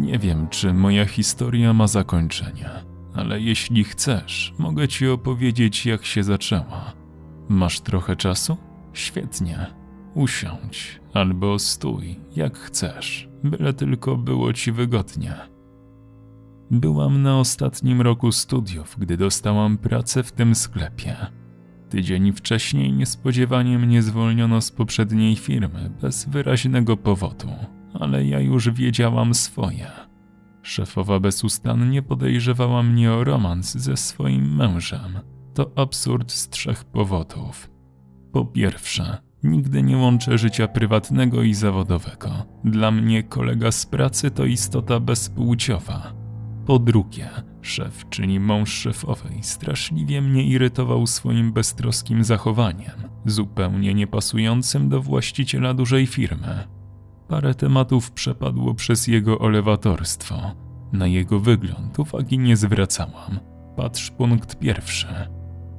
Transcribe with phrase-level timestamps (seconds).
[0.00, 2.70] Nie wiem, czy moja historia ma zakończenie,
[3.14, 6.92] ale jeśli chcesz, mogę ci opowiedzieć, jak się zaczęła.
[7.48, 8.56] Masz trochę czasu?
[8.92, 9.66] Świetnie.
[10.14, 15.34] Usiądź albo stój, jak chcesz, byle tylko było ci wygodnie.
[16.70, 21.16] Byłam na ostatnim roku studiów, gdy dostałam pracę w tym sklepie.
[21.88, 27.48] Tydzień wcześniej niespodziewanie mnie zwolniono z poprzedniej firmy bez wyraźnego powodu,
[28.00, 29.90] ale ja już wiedziałam swoje.
[30.62, 35.18] Szefowa bezustannie podejrzewała mnie o romans ze swoim mężem.
[35.54, 37.70] To absurd z trzech powodów.
[38.32, 42.30] Po pierwsze, nigdy nie łączę życia prywatnego i zawodowego.
[42.64, 46.12] Dla mnie kolega z pracy to istota bezpłciowa.
[46.66, 47.30] Po drugie,
[47.62, 56.06] szef, czyli mąż szefowej, straszliwie mnie irytował swoim beztroskim zachowaniem, zupełnie niepasującym do właściciela dużej
[56.06, 56.79] firmy.
[57.30, 60.34] Parę tematów przepadło przez jego olewatorstwo.
[60.92, 63.40] Na jego wygląd uwagi nie zwracałam.
[63.76, 65.06] Patrz punkt pierwszy.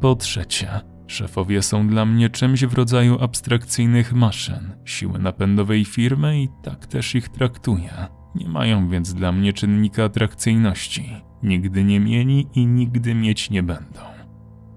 [0.02, 6.50] Po trzecie, szefowie są dla mnie czymś w rodzaju abstrakcyjnych maszyn, siły napędowej firmy i
[6.64, 8.08] tak też ich traktuję.
[8.36, 11.14] Nie mają więc dla mnie czynnika atrakcyjności.
[11.44, 14.02] Nigdy nie mieli i nigdy mieć nie będą.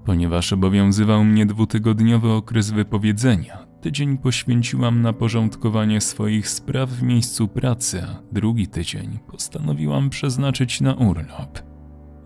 [0.05, 8.03] Ponieważ obowiązywał mnie dwutygodniowy okres wypowiedzenia, tydzień poświęciłam na porządkowanie swoich spraw w miejscu pracy,
[8.03, 11.63] a drugi tydzień postanowiłam przeznaczyć na urlop.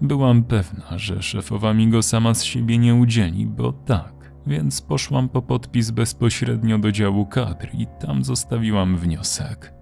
[0.00, 5.28] Byłam pewna, że szefowa mi go sama z siebie nie udzieli, bo tak, więc poszłam
[5.28, 9.74] po podpis bezpośrednio do działu kadr i tam zostawiłam wniosek.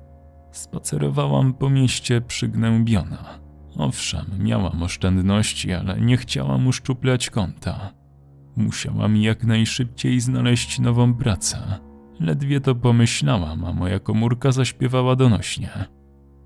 [0.53, 3.39] Spacerowałam po mieście przygnębiona.
[3.77, 7.93] Owszem, miałam oszczędności, ale nie chciałam uszczuplać konta.
[8.57, 11.59] Musiałam jak najszybciej znaleźć nową pracę.
[12.21, 15.71] Ledwie to pomyślałam, a moja komórka zaśpiewała donośnie.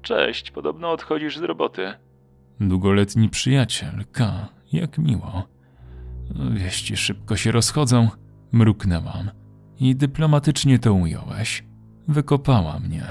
[0.02, 1.92] Cześć, podobno odchodzisz z roboty.
[2.60, 5.48] Długoletni przyjaciel, K, jak miło.
[6.50, 8.08] Wieści szybko się rozchodzą,
[8.52, 9.30] mruknęłam.
[9.80, 11.64] I dyplomatycznie to ująłeś.
[12.08, 13.04] Wykopała mnie.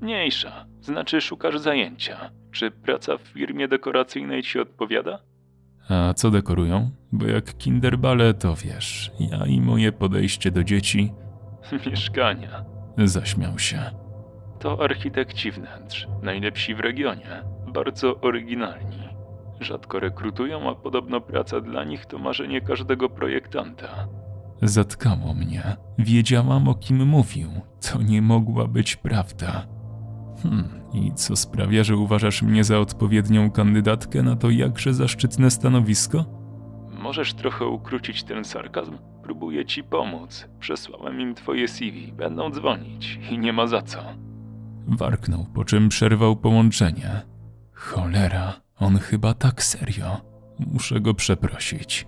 [0.00, 2.30] Mniejsza, znaczy szukasz zajęcia.
[2.52, 5.18] Czy praca w firmie dekoracyjnej ci odpowiada?
[5.90, 6.90] A co dekorują?
[7.12, 11.12] Bo jak kinderbale, to wiesz, ja i moje podejście do dzieci.
[11.86, 12.64] Mieszkania.
[12.98, 13.80] Zaśmiał się.
[14.58, 17.42] To architekci wnętrz, najlepsi w regionie,
[17.72, 19.08] bardzo oryginalni.
[19.60, 24.08] Rzadko rekrutują, a podobno praca dla nich to marzenie każdego projektanta.
[24.62, 25.76] Zatkało mnie.
[25.98, 27.48] Wiedziałam o kim mówił.
[27.90, 29.66] To nie mogła być prawda.
[30.42, 36.24] Hmm, i co sprawia, że uważasz mnie za odpowiednią kandydatkę na to jakże zaszczytne stanowisko?
[37.02, 38.98] Możesz trochę ukrócić ten sarkazm?
[39.22, 40.48] Próbuję ci pomóc.
[40.60, 43.98] Przesłałem im twoje CV, będą dzwonić i nie ma za co.
[44.86, 47.22] Warknął, po czym przerwał połączenie.
[47.72, 50.20] Cholera, on chyba tak serio.
[50.58, 52.06] Muszę go przeprosić.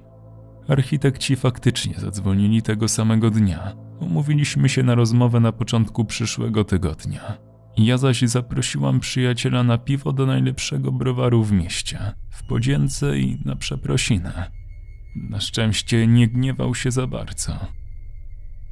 [0.68, 3.72] Architekci faktycznie zadzwonili tego samego dnia.
[4.00, 7.38] Umówiliśmy się na rozmowę na początku przyszłego tygodnia.
[7.76, 13.56] Ja zaś zaprosiłam przyjaciela na piwo do najlepszego browaru w mieście, w podzięce i na
[13.56, 14.50] przeprosinę.
[15.16, 17.66] Na szczęście nie gniewał się za bardzo.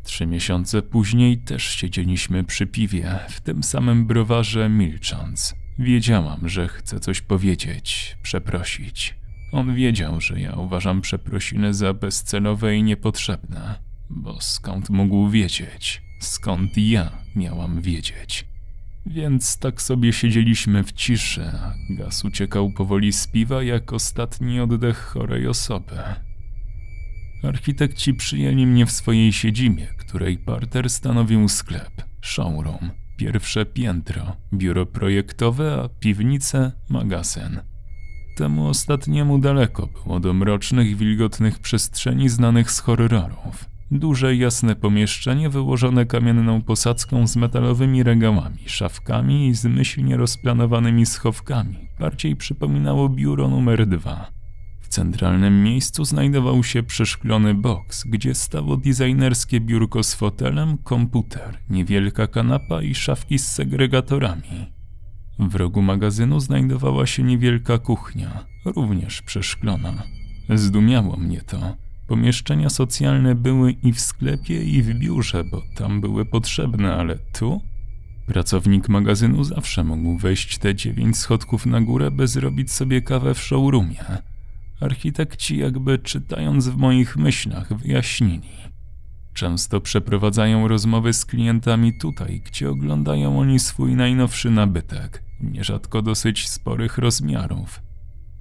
[0.05, 5.55] Trzy miesiące później też siedzieliśmy przy piwie, w tym samym browarze milcząc.
[5.79, 9.15] Wiedziałam, że chcę coś powiedzieć, przeprosić.
[9.53, 13.79] On wiedział, że ja uważam przeprosiny za bezcelowe i niepotrzebne,
[14.11, 16.03] bo skąd mógł wiedzieć?
[16.21, 18.50] Skąd ja miałam wiedzieć?
[19.11, 24.99] Więc tak sobie siedzieliśmy w ciszy, a gaz uciekał powoli z piwa jak ostatni oddech
[24.99, 25.97] chorej osoby.
[27.43, 35.83] Architekci przyjęli mnie w swojej siedzibie, której parter stanowił sklep, showroom, pierwsze piętro, biuro projektowe,
[35.85, 37.61] a piwnice magazyn.
[38.37, 43.65] Temu ostatniemu daleko było do mrocznych, wilgotnych przestrzeni znanych z horrorów.
[43.91, 52.37] Duże, jasne pomieszczenie wyłożone kamienną posadzką z metalowymi regałami, szafkami i zmyślnie rozplanowanymi schowkami bardziej
[52.37, 54.31] przypominało biuro numer dwa.
[54.81, 62.27] W centralnym miejscu znajdował się przeszklony boks, gdzie stało designerskie biurko z fotelem, komputer, niewielka
[62.27, 64.73] kanapa i szafki z segregatorami.
[65.39, 70.03] W rogu magazynu znajdowała się niewielka kuchnia, również przeszklona.
[70.49, 71.77] Zdumiało mnie to.
[72.11, 77.61] Pomieszczenia socjalne były i w sklepie, i w biurze, bo tam były potrzebne, ale tu?
[78.27, 83.43] Pracownik magazynu zawsze mógł wejść te dziewięć schodków na górę, by zrobić sobie kawę w
[83.43, 84.05] showroomie.
[84.81, 88.51] Architekci, jakby czytając w moich myślach, wyjaśnili.
[89.35, 96.99] Często przeprowadzają rozmowy z klientami tutaj, gdzie oglądają oni swój najnowszy nabytek, nierzadko dosyć sporych
[96.99, 97.81] rozmiarów.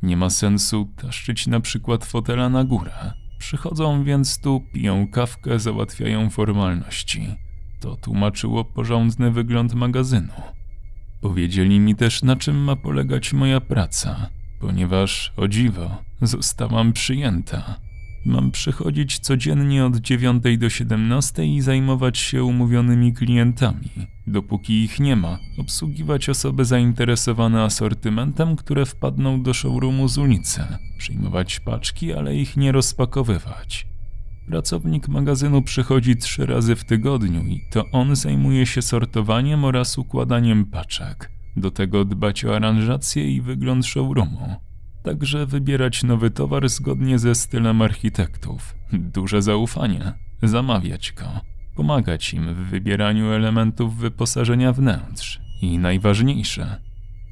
[0.03, 3.13] Nie ma sensu taszczyć na przykład fotela na górę.
[3.39, 7.35] Przychodzą więc tu, piją kawkę, załatwiają formalności.
[7.79, 10.33] To tłumaczyło porządny wygląd magazynu.
[11.21, 17.88] Powiedzieli mi też, na czym ma polegać moja praca, ponieważ, o dziwo, zostałam przyjęta.
[18.25, 23.89] Mam przychodzić codziennie od 9 do 17 i zajmować się umówionymi klientami.
[24.27, 30.61] Dopóki ich nie ma, obsługiwać osoby zainteresowane asortymentem, które wpadną do showroomu z ulicy,
[30.97, 33.87] przyjmować paczki, ale ich nie rozpakowywać.
[34.47, 40.65] Pracownik magazynu przychodzi trzy razy w tygodniu i to on zajmuje się sortowaniem oraz układaniem
[40.65, 41.31] paczek.
[41.57, 44.68] Do tego dbać o aranżację i wygląd showroomu.
[45.03, 48.75] Także wybierać nowy towar zgodnie ze stylem architektów.
[48.93, 50.13] Duże zaufanie.
[50.43, 51.25] Zamawiać go.
[51.75, 55.39] Pomagać im w wybieraniu elementów wyposażenia wnętrz.
[55.61, 56.81] I najważniejsze,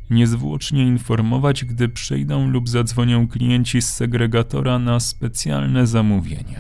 [0.10, 6.60] niezwłocznie informować, gdy przyjdą lub zadzwonią klienci z segregatora na specjalne zamówienie.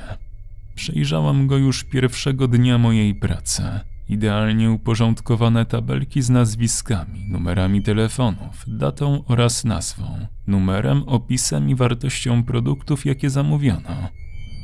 [0.76, 3.64] Przejrzałam go już pierwszego dnia mojej pracy.
[4.10, 13.06] Idealnie uporządkowane tabelki z nazwiskami, numerami telefonów, datą oraz nazwą, numerem, opisem i wartością produktów,
[13.06, 14.10] jakie zamówiono.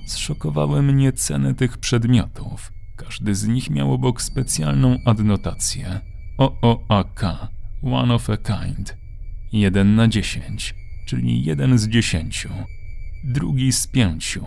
[0.06, 2.72] Zszokowały mnie ceny tych przedmiotów.
[2.96, 6.00] Każdy z nich miał obok specjalną adnotację.
[6.38, 7.22] OOAK,
[7.84, 8.98] One of a Kind.
[9.52, 10.76] 1 na 10,
[11.06, 12.48] czyli 1 z 10.
[13.24, 14.40] Drugi z 5.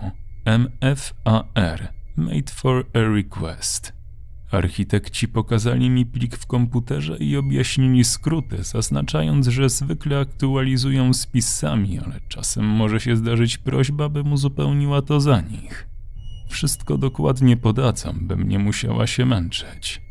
[0.47, 3.96] MFAR, Made for a Request.
[4.51, 11.99] Architekci pokazali mi plik w komputerze i objaśnili skróty, zaznaczając, że zwykle aktualizują spis sami,
[11.99, 15.89] ale czasem może się zdarzyć prośba, bym uzupełniła to za nich.
[16.49, 20.03] Wszystko dokładnie podadzam, bym nie musiała się męczyć.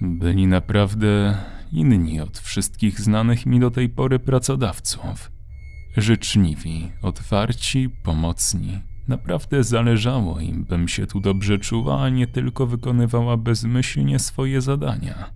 [0.00, 1.36] Byli naprawdę
[1.72, 5.30] inni od wszystkich znanych mi do tej pory pracodawców.
[5.96, 8.80] Życzliwi, otwarci, pomocni,
[9.10, 15.30] Naprawdę zależało im, bym się tu dobrze czuła, a nie tylko wykonywała bezmyślnie swoje zadania.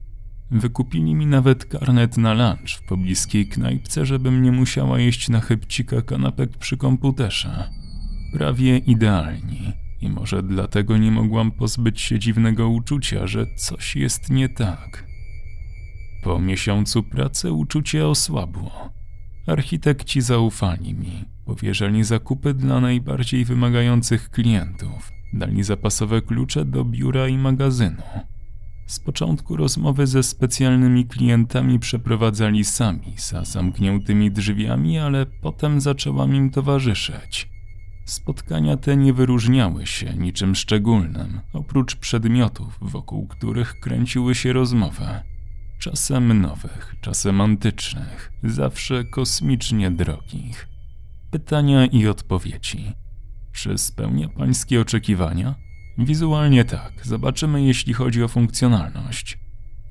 [0.51, 6.03] Wykupili mi nawet karnet na lunch w pobliskiej knajpce, żebym nie musiała jeść na chybcika
[6.03, 7.71] kanapek przy komputerze.
[8.33, 9.73] Prawie idealni.
[10.01, 15.05] I może dlatego nie mogłam pozbyć się dziwnego uczucia, że coś jest nie tak.
[16.25, 18.94] Po miesiącu pracy uczucie osłabło.
[19.47, 27.39] Architekci zaufali mi, powierzali zakupy dla najbardziej wymagających klientów, dali zapasowe klucze do biura i
[27.39, 28.03] magazynu.
[28.87, 36.51] Z początku rozmowy ze specjalnymi klientami przeprowadzali sami, za zamkniętymi drzwiami, ale potem zaczęłam im
[36.51, 37.49] towarzyszyć.
[38.05, 45.05] Spotkania te nie wyróżniały się niczym szczególnym, oprócz przedmiotów, wokół których kręciły się rozmowy.
[45.85, 50.69] Czasem nowych, czasem antycznych, zawsze kosmicznie drogich.
[51.31, 52.93] Pytania i odpowiedzi.
[53.53, 55.55] Czy spełnia pańskie oczekiwania?
[55.99, 59.39] Wizualnie tak, zobaczymy jeśli chodzi o funkcjonalność.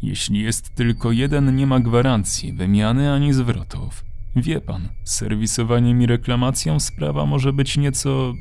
[0.02, 4.04] Jeśli jest tylko jeden, nie ma gwarancji, wymiany ani zwrotów.
[4.36, 8.34] Wie pan, serwisowaniem i reklamacją sprawa może być nieco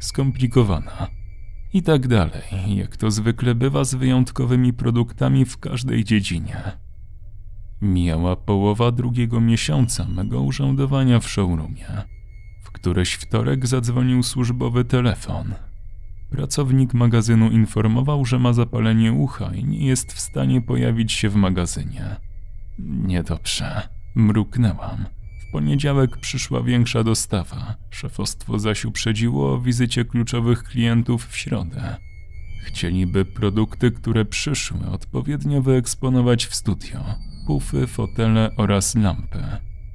[0.00, 1.06] skomplikowana.
[1.72, 6.83] I tak dalej, jak to zwykle bywa z wyjątkowymi produktami w każdej dziedzinie.
[7.82, 11.86] Mijała połowa drugiego miesiąca mego urzędowania w showroomie.
[12.62, 15.54] W któreś wtorek zadzwonił służbowy telefon.
[16.30, 21.36] Pracownik magazynu informował, że ma zapalenie ucha i nie jest w stanie pojawić się w
[21.36, 22.16] magazynie.
[22.78, 23.88] Niedobrze.
[24.14, 25.04] Mruknęłam.
[25.40, 27.74] W poniedziałek przyszła większa dostawa.
[27.90, 31.96] Szefostwo zaś uprzedziło o wizycie kluczowych klientów w środę.
[32.64, 37.00] Chcieliby produkty, które przyszły, odpowiednio wyeksponować w studio
[37.46, 39.44] pufy, fotele oraz lampy.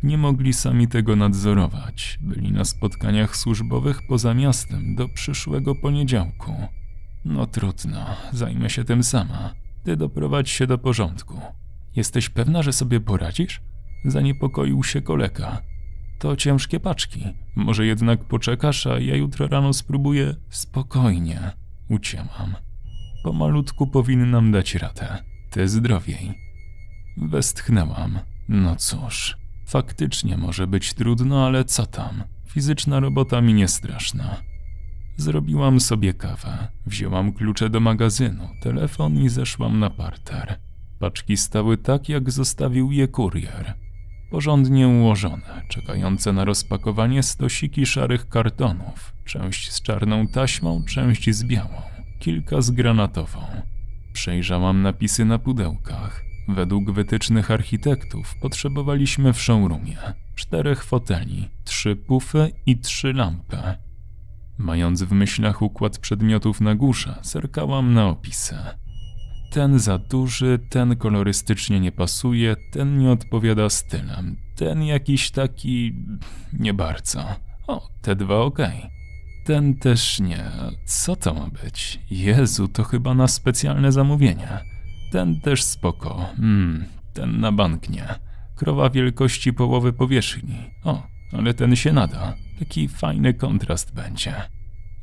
[0.04, 2.20] Nie mogli sami tego nadzorować.
[2.22, 6.54] Byli na spotkaniach służbowych poza miastem do przyszłego poniedziałku.
[7.26, 9.54] No trudno, zajmę się tym sama.
[9.84, 11.42] Ty doprowadź się do porządku.
[11.96, 13.62] Jesteś pewna, że sobie poradzisz?
[14.06, 15.62] Zaniepokoił się kolega.
[16.20, 17.24] To ciężkie paczki.
[17.56, 20.36] Może jednak poczekasz, a ja jutro rano spróbuję.
[20.50, 21.52] Spokojnie,
[21.90, 22.56] ucięłam.
[23.24, 25.24] Pomalutku powinnam dać radę.
[25.50, 26.49] Ty zdrowiej.
[27.22, 28.20] Westchnęłam.
[28.50, 32.24] No cóż, faktycznie może być trudno, ale co tam?
[32.48, 34.36] Fizyczna robota mi nie straszna.
[35.18, 40.60] Zrobiłam sobie kawę, wzięłam klucze do magazynu, telefon i zeszłam na parter.
[41.00, 43.74] Paczki stały tak, jak zostawił je kurier.
[44.32, 51.82] Porządnie ułożone, czekające na rozpakowanie stosiki szarych kartonów, część z czarną taśmą, część z białą.
[52.20, 53.40] kilka z granatową.
[54.14, 56.29] Przejrzałam napisy na pudełkach.
[56.48, 59.98] Według wytycznych architektów potrzebowaliśmy w showroomie
[60.40, 63.58] czterech foteli, trzy pufy i trzy lampy.
[64.58, 68.56] Mając w myślach układ przedmiotów na górze, zerkałam na opisy.
[69.52, 75.96] Ten za duży, ten kolorystycznie nie pasuje, ten nie odpowiada stylem, ten jakiś taki
[76.54, 77.26] nie bardzo.
[77.68, 78.40] O, te dwa.
[78.40, 78.90] Okay.
[79.46, 80.52] Ten też nie.
[80.86, 82.00] Co to ma być?
[82.12, 84.79] Jezu, to chyba na specjalne zamówienie.
[85.12, 86.26] Ten też spoko.
[86.38, 88.08] Hmm, ten na bank nie.
[88.56, 90.56] Krowa wielkości połowy powierzchni.
[90.84, 92.36] O, ale ten się nada.
[92.60, 94.34] Taki fajny kontrast będzie.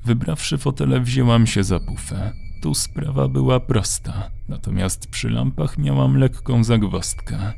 [0.04, 2.32] Wybrawszy fotele, wzięłam się za pufę.
[2.62, 7.52] Tu sprawa była prosta, natomiast przy lampach miałam lekką zagwozdkę.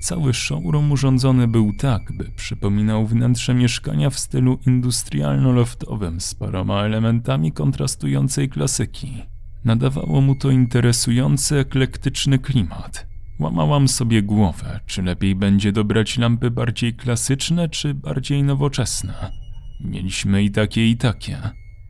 [0.00, 7.52] Cały showroom urządzony był tak, by przypominał wnętrze mieszkania w stylu industrialno-loftowym z paroma elementami
[7.52, 9.22] kontrastującej klasyki.
[9.64, 13.06] Nadawało mu to interesujący, eklektyczny klimat.
[13.38, 19.32] Łamałam sobie głowę, czy lepiej będzie dobrać lampy bardziej klasyczne, czy bardziej nowoczesne.
[19.80, 21.38] Mieliśmy i takie, i takie.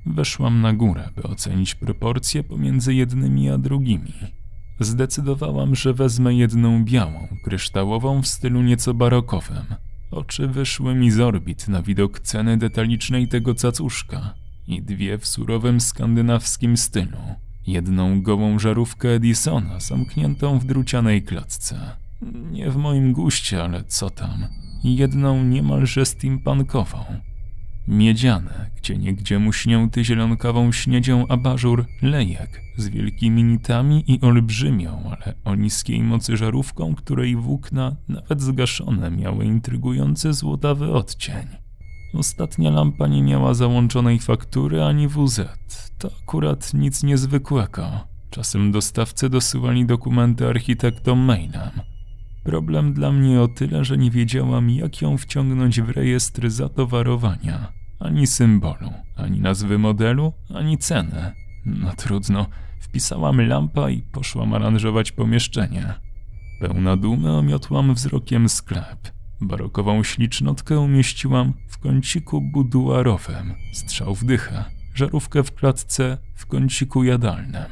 [0.07, 4.13] Weszłam na górę, by ocenić proporcje pomiędzy jednymi a drugimi.
[4.81, 9.65] Zdecydowałam, że wezmę jedną białą, kryształową w stylu nieco barokowym.
[10.11, 14.35] Oczy wyszły mi z orbit na widok ceny detalicznej tego cacuszka
[14.67, 17.19] i dwie w surowym skandynawskim stylu.
[17.71, 21.81] Jedną gołą żarówkę Edisona zamkniętą w drucianej klatce.
[22.53, 24.47] Nie w moim guście, ale co tam.
[24.85, 26.99] Jedną niemalże steampunkową
[27.89, 35.55] Miedziane, gdzie niegdzie muśnięty zielonkawą śniedzią abażur lejek z wielkimi nitami i olbrzymią, ale o
[35.55, 41.47] niskiej mocy żarówką, której włókna, nawet zgaszone, miały intrygujący złotawy odcień.
[42.15, 45.41] Ostatnia lampa nie miała załączonej faktury ani WZ.
[45.99, 47.91] To akurat nic niezwykłego.
[48.31, 51.71] Czasem dostawcy dosyłali dokumenty architektom mailem.
[52.45, 57.73] Problem dla mnie o tyle, że nie wiedziałam, jak ją wciągnąć w rejestr zatowarowania.
[58.01, 61.33] Ani symbolu, ani nazwy modelu, ani cenę.
[61.67, 62.47] No trudno,
[62.81, 65.95] wpisałam lampa i poszłam aranżować pomieszczenie.
[66.61, 69.20] Pełna dumy omiotłam wzrokiem sklep.
[69.41, 77.63] Barokową ślicznotkę umieściłam w kąciku buduarowym, strzał w dychę, żarówkę w klatce w kąciku jadalnym.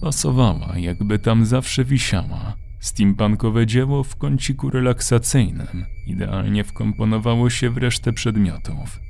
[0.00, 2.56] Pasowała, jakby tam zawsze wisiała.
[2.80, 9.06] Steampunkowe dzieło w kąciku relaksacyjnym idealnie wkomponowało się w resztę przedmiotów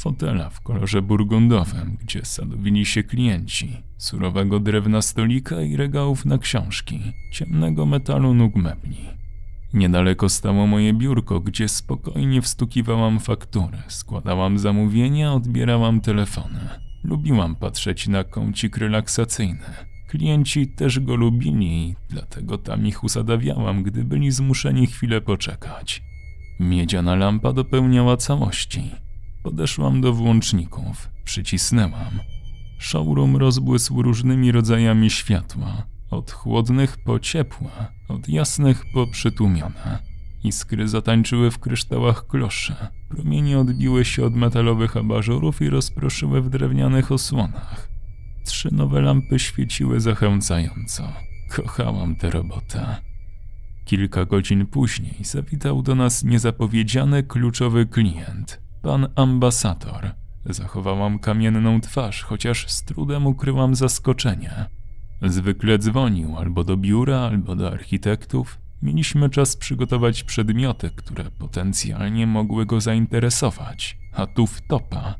[0.00, 7.00] fotela w kolorze burgundowym, gdzie sadowili się klienci, surowego drewna stolika i regałów na książki,
[7.32, 9.19] ciemnego metalu nóg mebli.
[9.74, 16.68] Niedaleko stało moje biurko, gdzie spokojnie wstukiwałam faktury, składałam zamówienia, odbierałam telefony.
[17.04, 19.64] Lubiłam patrzeć na kącik relaksacyjny.
[20.08, 26.02] Klienci też go lubili, dlatego tam ich usadawiałam, gdy byli zmuszeni chwilę poczekać.
[26.60, 28.90] Miedziana lampa dopełniała całości.
[29.42, 32.20] Podeszłam do włączników, przycisnęłam.
[32.78, 37.70] Showroom rozbłysł różnymi rodzajami światła, od chłodnych po ciepłe,
[38.08, 39.98] od jasnych po przytłumione.
[40.44, 42.76] Iskry zatańczyły w kryształach kloszy,
[43.08, 47.88] promienie odbiły się od metalowych abażurów i rozproszyły w drewnianych osłonach.
[48.44, 51.12] Trzy nowe lampy świeciły zachęcająco.
[51.50, 52.96] Kochałam tę robotę.
[53.84, 60.10] Kilka godzin później zawitał do nas niezapowiedziany kluczowy klient– Pan ambasador.
[60.46, 64.66] Zachowałam kamienną twarz, chociaż z trudem ukryłam zaskoczenie.
[65.22, 68.58] Zwykle dzwonił albo do biura, albo do architektów.
[68.82, 75.14] Mieliśmy czas przygotować przedmioty, które potencjalnie mogły go zainteresować, a tu wtopa.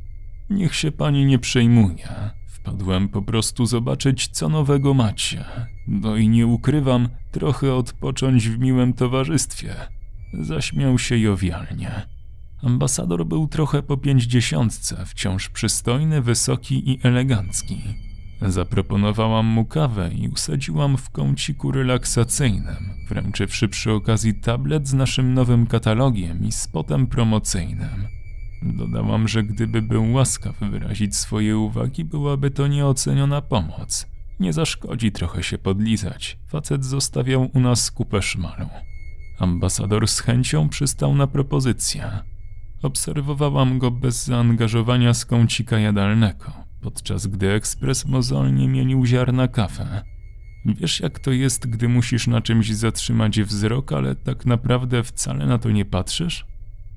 [0.51, 2.09] Niech się pani nie przejmuje.
[2.49, 5.45] Wpadłem po prostu zobaczyć, co nowego macie.
[5.89, 9.75] No i nie ukrywam, trochę odpocząć w miłym towarzystwie.
[10.33, 11.91] Zaśmiał się jowialnie.
[12.63, 18.10] Ambasador był trochę po pięćdziesiątce, wciąż przystojny, wysoki i elegancki.
[18.43, 25.67] Zaproponowałam mu kawę i usadziłam w kąciku relaksacyjnym, wręczywszy przy okazji tablet z naszym nowym
[25.67, 28.09] katalogiem i spotem promocyjnym.
[28.63, 34.07] Dodałam, że gdyby był łaskaw wyrazić swoje uwagi, byłaby to nieoceniona pomoc.
[34.41, 36.39] Nie zaszkodzi trochę się podlizać.
[36.47, 38.69] Facet zostawiał u nas kupę szmalu.
[39.39, 42.11] Ambasador z chęcią przystał na propozycję.
[42.83, 50.05] Obserwowałam go bez zaangażowania z kącika jadalnego, podczas gdy ekspres mozolnie mienił ziarna kawę.
[50.65, 55.59] Wiesz, jak to jest, gdy musisz na czymś zatrzymać wzrok, ale tak naprawdę wcale na
[55.59, 56.47] to nie patrzysz?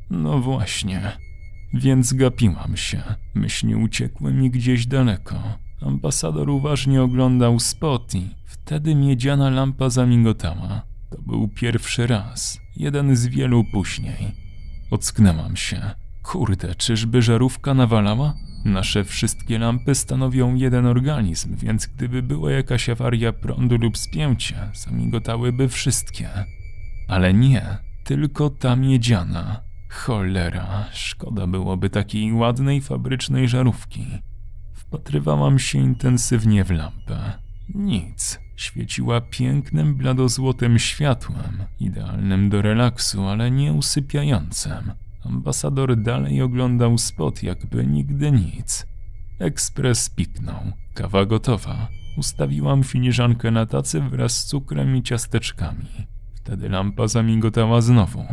[0.10, 1.12] No właśnie.
[1.74, 3.04] Więc gapiłam się.
[3.36, 10.82] Myśli uciekły mi gdzieś daleko, Ambasador uważnie oglądał spot i wtedy miedziana lampa zamigotała.
[11.10, 14.36] To był pierwszy raz, jeden z wielu później.
[14.92, 16.03] Ocknęłam się.
[16.24, 18.34] Kurde, czyżby żarówka nawalała?
[18.66, 25.70] Nasze wszystkie lampy stanowią jeden organizm, więc gdyby była jakaś awaria prądu lub spięcie, zamigotałyby
[25.70, 26.30] wszystkie.
[27.08, 29.62] Ale nie, tylko ta miedziana.
[29.90, 34.08] Cholera, szkoda byłoby takiej ładnej fabrycznej żarówki.
[34.74, 37.34] Wpatrywałam się intensywnie w lampę.
[37.76, 38.40] Nic.
[38.56, 45.03] Świeciła pięknym, bladozłotym światłem, idealnym do relaksu, ale nie usypiającym.
[45.26, 48.88] Ambasador dalej oglądał spot, jakby nigdy nic.
[49.40, 50.62] Ekspres piknął.
[50.94, 51.88] Kawa gotowa.
[52.18, 55.88] Ustawiłam filiżankę na tacy wraz z cukrem i ciasteczkami.
[56.36, 58.26] Wtedy lampa zamigotała znowu.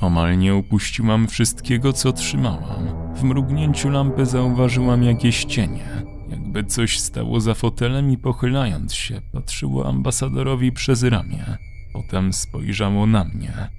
[0.00, 3.14] Omal nie upuściłam wszystkiego, co trzymałam.
[3.14, 5.88] W mrugnięciu lampy zauważyłam jakieś cienie.
[6.30, 11.58] Jakby coś stało za fotelem i pochylając się, patrzyło ambasadorowi przez ramię.
[11.92, 13.77] Potem spojrzało na mnie.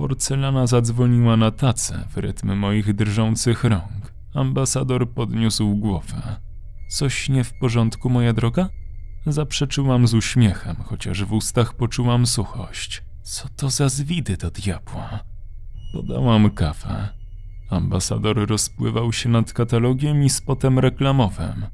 [0.00, 4.12] Porcelana zadzwoniła na tacę w rytm moich drżących rąk.
[4.34, 6.36] Ambasador podniósł głowę.
[6.90, 8.68] Coś nie w porządku, moja droga?
[9.26, 13.02] Zaprzeczyłam z uśmiechem, chociaż w ustach poczułam suchość.
[13.22, 15.20] Co to za zwidy do diabła?
[15.92, 17.08] Podałam kawę.
[17.70, 21.66] Ambasador rozpływał się nad katalogiem i spotem reklamowym.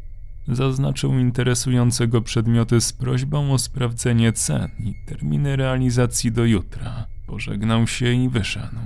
[0.49, 7.16] Zaznaczył interesującego przedmioty z prośbą o sprawdzenie cen i terminy realizacji do jutra.
[7.27, 8.77] Pożegnał się i wyszedł.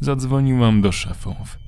[0.00, 1.58] Zadzwoniłam do szefów.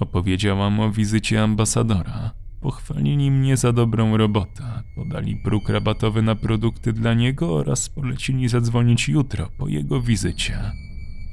[0.00, 2.30] Opowiedziałam o wizycie ambasadora.
[2.60, 9.08] Pochwalili mnie za dobrą robotę, podali próg rabatowy na produkty dla niego oraz polecili zadzwonić
[9.08, 10.72] jutro po jego wizycie.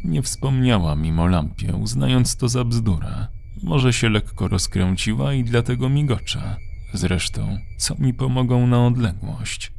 [0.04, 3.28] Nie wspomniała mimo lampie, uznając to za bzdurę.
[3.64, 6.56] Może się lekko rozkręciła i dlatego migocze.
[6.94, 9.74] Zresztą, co mi pomogą na odległość?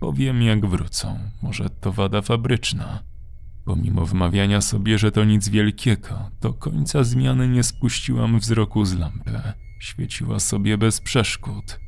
[0.00, 3.09] Powiem jak wrócą, może to wada fabryczna.
[3.70, 9.40] Pomimo wmawiania sobie, że to nic wielkiego, do końca zmiany nie spuściłam wzroku z lampy.
[9.80, 11.80] Świeciła sobie bez przeszkód.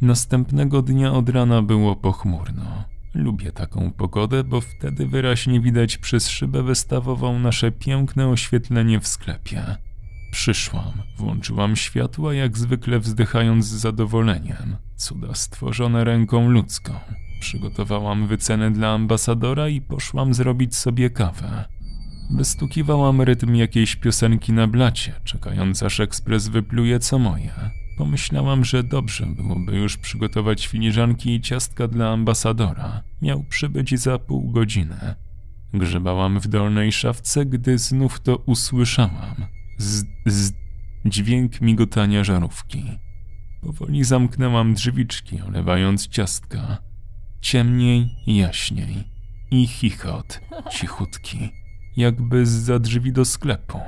[0.00, 2.84] Następnego dnia od rana było pochmurno.
[3.14, 9.76] Lubię taką pogodę, bo wtedy wyraźnie widać przez szybę wystawową nasze piękne oświetlenie w sklepie.
[10.30, 14.76] Przyszłam, włączyłam światła, jak zwykle wzdychając z zadowoleniem.
[14.96, 16.94] Cuda stworzone ręką ludzką.
[17.40, 21.64] Przygotowałam wycenę dla ambasadora i poszłam zrobić sobie kawę.
[22.30, 27.50] Wystukiwałam rytm jakiejś piosenki na blacie, czekając aż ekspres wypluje co moje.
[27.98, 33.02] Pomyślałam, że dobrze byłoby już przygotować filiżanki i ciastka dla ambasadora.
[33.22, 35.14] Miał przybyć za pół godziny.
[35.74, 39.46] Grzebałam w dolnej szafce, gdy znów to usłyszałam.
[39.78, 40.52] Z, z,
[41.04, 42.84] dźwięk migotania żarówki.
[43.62, 46.78] Powoli zamknęłam drzwiczki, olewając ciastka.
[47.40, 49.04] Ciemniej, jaśniej.
[49.50, 51.50] I chichot, cichutki,
[51.96, 53.80] jakby za drzwi do sklepu.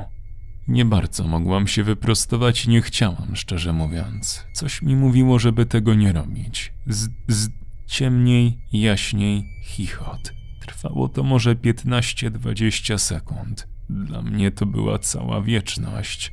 [0.68, 4.46] Nie bardzo mogłam się wyprostować nie chciałam, szczerze mówiąc.
[4.52, 6.72] Coś mi mówiło, żeby tego nie robić.
[6.86, 7.50] Z, z
[7.86, 10.32] ciemniej, jaśniej, chichot.
[10.60, 13.68] Trwało to może 15-20 sekund.
[13.90, 16.32] Dla mnie to była cała wieczność.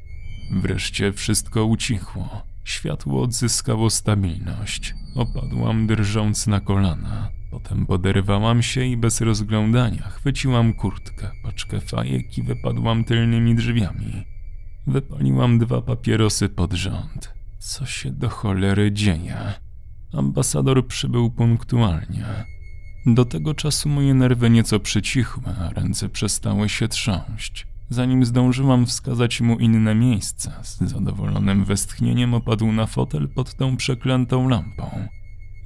[0.51, 2.43] Wreszcie wszystko ucichło.
[2.63, 4.95] Światło odzyskało stabilność.
[5.17, 7.29] Opadłam drżąc na kolana.
[7.51, 14.25] Potem poderwałam się i bez rozglądania chwyciłam kurtkę, paczkę fajek i wypadłam tylnymi drzwiami.
[14.87, 17.33] Wypaliłam dwa papierosy pod rząd.
[17.59, 19.53] Co się do cholery dzieje?
[20.13, 22.25] Ambasador przybył punktualnie.
[23.05, 27.67] Do tego czasu moje nerwy nieco przycichły, a ręce przestały się trząść.
[27.89, 34.49] Zanim zdążyłam wskazać mu inne miejsce, z zadowolonym westchnieniem opadł na fotel pod tą przeklętą
[34.49, 35.07] lampą.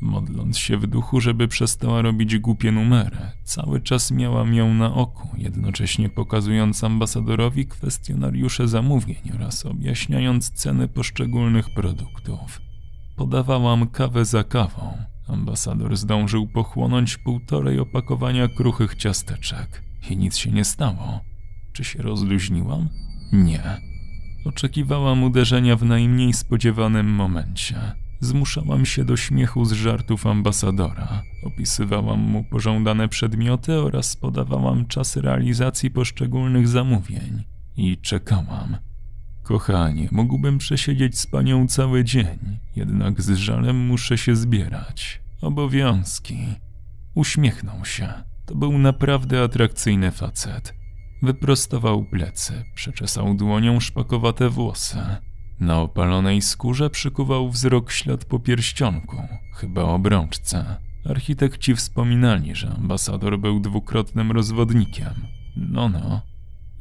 [0.01, 5.29] Modląc się w duchu, żeby przestała robić głupie numery, cały czas miałam ją na oku,
[5.38, 12.62] jednocześnie pokazując ambasadorowi kwestionariusze zamówień oraz objaśniając ceny poszczególnych produktów.
[13.15, 14.97] Podawałam kawę za kawą.
[15.27, 21.31] Ambasador zdążył pochłonąć półtorej opakowania kruchych ciasteczek i nic się nie stało.
[21.73, 22.89] Czy się rozluźniłam?
[23.31, 23.81] Nie.
[24.45, 27.75] Oczekiwałam uderzenia w najmniej spodziewanym momencie.
[28.19, 31.23] Zmuszałam się do śmiechu z żartów ambasadora.
[31.43, 37.43] Opisywałam mu pożądane przedmioty oraz podawałam czas realizacji poszczególnych zamówień.
[37.77, 38.77] I czekałam.
[39.43, 45.21] Kochanie, mógłbym przesiedzieć z panią cały dzień, jednak z żalem muszę się zbierać.
[45.41, 46.38] Obowiązki.
[47.15, 48.13] Uśmiechnął się.
[48.45, 50.81] To był naprawdę atrakcyjny facet.
[51.21, 54.97] Wyprostował plecy, przeczesał dłonią szpakowate włosy.
[55.60, 59.17] Na opalonej skórze przykuwał wzrok ślad po pierścionku,
[59.55, 60.77] chyba obrączce.
[61.05, 65.13] Architekci wspominali, że ambasador był dwukrotnym rozwodnikiem.
[65.55, 66.21] No, no.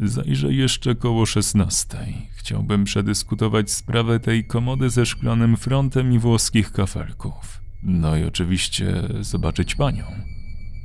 [0.00, 2.28] Zajrzę jeszcze koło szesnastej.
[2.36, 7.60] Chciałbym przedyskutować sprawę tej komody ze szklanym frontem i włoskich kafelków.
[7.82, 10.04] No i oczywiście zobaczyć panią.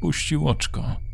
[0.02, 1.05] Puścił oczko.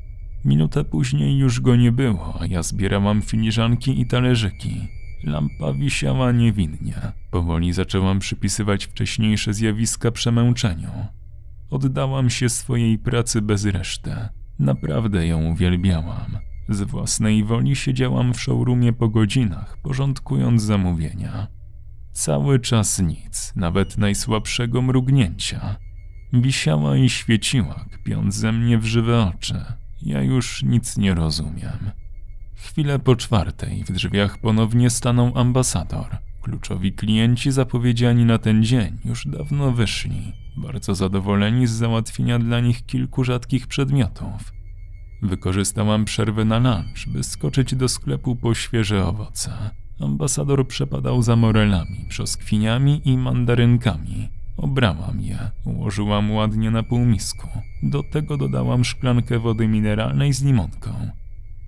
[0.45, 4.87] Minutę później już go nie było, a ja zbierałam filiżanki i talerzyki.
[5.23, 7.11] Lampa wisiała niewinnie.
[7.31, 10.89] Powoli zaczęłam przypisywać wcześniejsze zjawiska przemęczeniu.
[11.69, 14.11] Oddałam się swojej pracy bez reszty.
[14.59, 16.37] Naprawdę ją uwielbiałam.
[16.69, 21.47] Z własnej woli siedziałam w showroomie po godzinach, porządkując zamówienia.
[22.11, 25.75] Cały czas nic, nawet najsłabszego mrugnięcia.
[26.33, 29.65] Wisiała i świeciła, kpiąc ze mnie w żywe oczy.
[30.01, 31.91] Ja już nic nie rozumiem.
[32.55, 36.17] Chwilę po czwartej w drzwiach ponownie stanął ambasador.
[36.41, 42.85] Kluczowi klienci zapowiedziani na ten dzień już dawno wyszli, bardzo zadowoleni z załatwienia dla nich
[42.85, 44.53] kilku rzadkich przedmiotów.
[45.21, 49.51] Wykorzystałam przerwę na lunch, by skoczyć do sklepu po świeże owoce.
[49.99, 54.29] Ambasador przepadał za morelami, brzoskwiniami i mandarynkami.
[54.61, 57.47] Obrałam je, ułożyłam ładnie na półmisku.
[57.83, 61.09] Do tego dodałam szklankę wody mineralnej z limonką.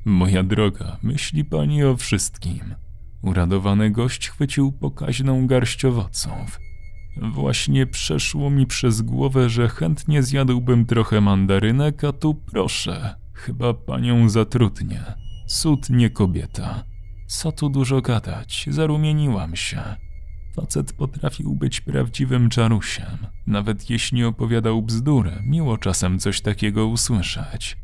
[0.05, 2.75] Moja droga, myśli pani o wszystkim.
[3.21, 6.59] Uradowany gość chwycił pokaźną garść owoców.
[7.21, 14.29] Właśnie przeszło mi przez głowę, że chętnie zjadłbym trochę mandarynek, a tu proszę, chyba panią
[14.29, 15.03] zatrudnię.
[15.47, 16.83] Cud nie kobieta.
[17.27, 19.81] Co tu dużo gadać, zarumieniłam się.
[20.55, 23.17] Facet potrafił być prawdziwym czarusiem.
[23.47, 27.77] Nawet jeśli opowiadał bzdurę, miło czasem coś takiego usłyszeć.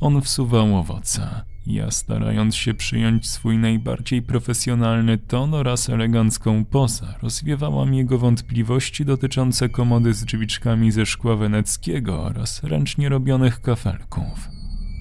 [0.00, 1.44] On wsuwał owoce.
[1.66, 9.68] Ja, starając się przyjąć swój najbardziej profesjonalny ton oraz elegancką pozę, rozwiewałam jego wątpliwości dotyczące
[9.68, 14.48] komody z drzwiczkami ze szkła weneckiego oraz ręcznie robionych kafelków.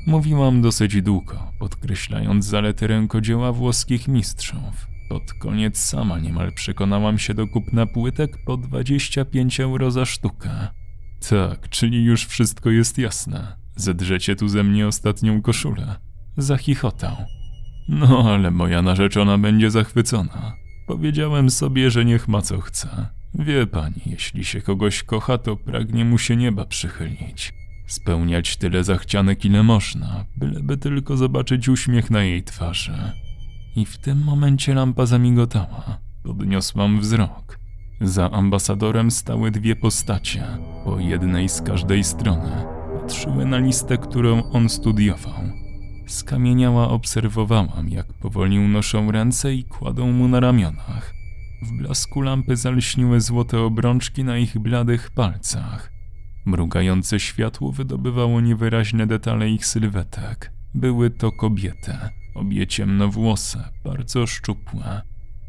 [0.08, 4.88] Mówiłam dosyć długo, podkreślając zalety rękodzieła włoskich mistrzów.
[5.10, 10.50] Pod koniec sama niemal przekonałam się do kupna płytek po 25 euro za sztukę.
[11.30, 13.56] Tak, czyli już wszystko jest jasne.
[13.76, 15.96] Zedrzecie tu ze mnie ostatnią koszulę.
[16.38, 17.16] Zachichotał.
[17.90, 20.54] No, ale moja narzeczona będzie zachwycona.
[20.88, 23.08] Powiedziałem sobie, że niech ma co chce.
[23.34, 27.54] Wie pani, jeśli się kogoś kocha, to pragnie mu się nieba przychylić.
[27.88, 33.12] Spełniać tyle zachcianek, ile można, byleby tylko zobaczyć uśmiech na jej twarzy.
[33.80, 35.98] I w tym momencie lampa zamigotała.
[36.24, 37.60] Podniosłam wzrok.
[38.02, 40.44] Za ambasadorem stały dwie postacie,
[40.86, 42.52] po jednej z każdej strony.
[43.02, 45.44] Patrzyły na listę, którą on studiował.
[46.08, 51.14] Skamieniała obserwowałam, jak powoli unoszą ręce i kładą mu na ramionach.
[51.62, 55.92] W blasku lampy zalśniły złote obrączki na ich bladych palcach.
[56.46, 60.52] Mrugające światło wydobywało niewyraźne detale ich sylwetek.
[60.74, 61.98] Były to kobiety,
[62.40, 65.02] obie ciemnowłose, bardzo szczupłe.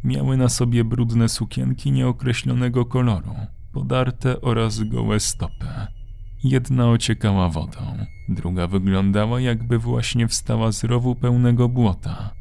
[0.04, 3.34] Miały na sobie brudne sukienki nieokreślonego koloru,
[3.72, 5.66] podarte oraz gołe stopy.
[6.44, 12.34] Jedna ociekała wodą, druga wyglądała jakby właśnie wstała z rowu pełnego błota.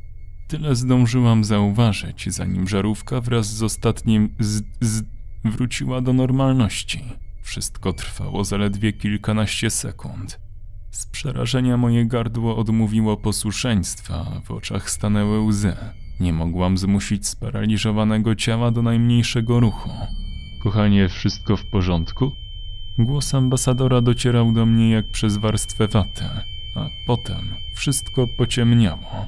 [0.47, 5.03] Tyle zdążyłam zauważyć, zanim żarówka wraz z ostatnim z, z
[5.45, 7.03] wróciła do normalności.
[7.41, 10.48] Wszystko trwało zaledwie kilkanaście sekund.
[10.91, 15.75] Z przerażenia moje gardło odmówiło posłuszeństwa, w oczach stanęły łzy.
[16.19, 19.89] Nie mogłam zmusić sparaliżowanego ciała do najmniejszego ruchu.
[20.63, 22.31] Kochanie, wszystko w porządku?
[22.97, 26.23] Głos ambasadora docierał do mnie jak przez warstwę waty,
[26.75, 29.27] a potem wszystko pociemniało.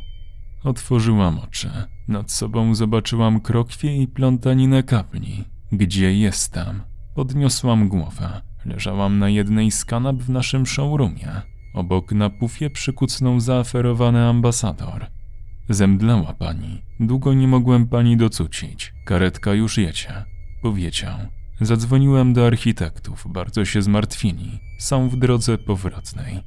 [0.64, 1.70] Otworzyłam oczy.
[2.08, 5.44] Nad sobą zobaczyłam krokwie i plątaninę kapli.
[5.72, 6.82] Gdzie jestem?
[7.16, 8.42] Podniosłam głowę.
[8.66, 11.51] Leżałam na jednej z kanap w naszym showroomie.
[11.74, 15.08] Obok na pufie przykucnął zaaferowany ambasador.
[15.70, 16.82] Zemdlała pani.
[17.00, 18.94] Długo nie mogłem pani docucić.
[19.06, 20.26] Karetka już jedzie.
[20.62, 21.18] Powiedział.
[21.62, 24.60] Zadzwoniłem do architektów, bardzo się zmartwili.
[24.80, 26.44] Są w drodze powrotnej.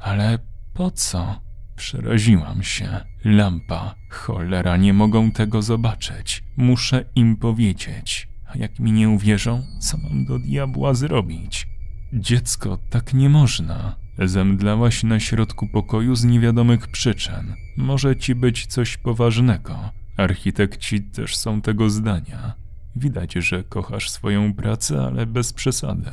[0.00, 0.38] Ale
[0.74, 1.40] po co?
[1.76, 3.00] Przeraziłam się.
[3.24, 3.94] Lampa.
[4.10, 6.44] Cholera, nie mogą tego zobaczyć.
[6.56, 8.28] Muszę im powiedzieć.
[8.46, 11.68] A jak mi nie uwierzą, co mam do diabła zrobić?
[12.12, 14.01] Dziecko, tak nie można.
[14.18, 17.54] Zemdlałaś na środku pokoju z niewiadomych przyczyn.
[17.76, 19.78] Może ci być coś poważnego.
[20.16, 22.54] Architekci też są tego zdania.
[22.96, 26.10] Widać, że kochasz swoją pracę, ale bez przesady.